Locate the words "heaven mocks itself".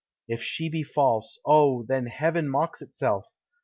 2.07-3.35